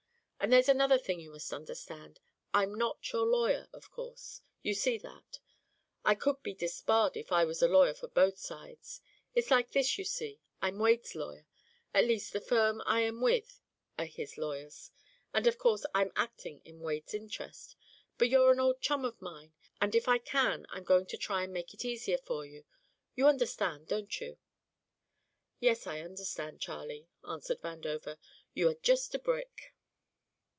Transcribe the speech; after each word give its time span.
And 0.43 0.51
there's 0.51 0.67
another 0.67 0.97
thing 0.97 1.19
you 1.19 1.29
must 1.29 1.53
understand: 1.53 2.19
I'm 2.51 2.73
not 2.73 3.13
your 3.13 3.27
lawyer, 3.27 3.67
of 3.71 3.91
course; 3.91 4.41
you 4.63 4.73
see 4.73 4.97
that. 4.97 5.37
I 6.03 6.15
could 6.15 6.41
be 6.41 6.55
disbarred 6.55 7.15
if 7.15 7.31
I 7.31 7.45
was 7.45 7.61
lawyer 7.61 7.93
for 7.93 8.07
both 8.07 8.39
sides. 8.39 9.01
It's 9.35 9.51
like 9.51 9.69
this, 9.69 9.99
you 9.99 10.03
see: 10.03 10.41
I'm 10.59 10.79
Wade's 10.79 11.13
lawyer 11.13 11.45
at 11.93 12.05
least 12.05 12.33
the 12.33 12.41
firm 12.41 12.81
I 12.87 13.01
am 13.01 13.21
with 13.21 13.61
are 13.99 14.05
his 14.07 14.35
lawyers 14.35 14.89
and 15.31 15.45
of 15.45 15.59
course 15.59 15.85
I'm 15.93 16.11
acting 16.15 16.63
in 16.65 16.79
Wade's 16.79 17.13
interest. 17.13 17.75
But 18.17 18.29
you're 18.29 18.51
an 18.51 18.59
old 18.59 18.81
chum 18.81 19.05
of 19.05 19.21
mine, 19.21 19.53
and 19.79 19.93
if 19.93 20.07
I 20.07 20.17
can 20.17 20.65
I'm 20.69 20.83
going 20.85 21.05
to 21.05 21.17
try 21.17 21.43
and 21.43 21.53
make 21.53 21.75
it 21.75 21.85
easier 21.85 22.17
for 22.17 22.47
you. 22.47 22.65
You 23.15 23.27
understand, 23.27 23.87
don't 23.89 24.19
you?" 24.19 24.39
"Yes, 25.59 25.85
I 25.85 25.99
understand, 25.99 26.59
Charlie," 26.61 27.07
answered 27.29 27.61
Vandover, 27.61 28.13
"and 28.13 28.17
you 28.55 28.67
are 28.69 28.73
just 28.81 29.13
a 29.13 29.19
brick." 29.19 29.75